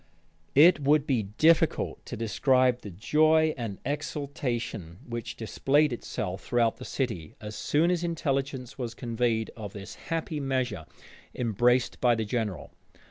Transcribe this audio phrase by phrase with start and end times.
[0.55, 6.85] It would be difficult to describe the joy and exultation which displayed itself throughout the
[6.85, 10.87] city, as soon as intelligence was conveyed of this happy measure
[11.35, 12.71] embraced by the general.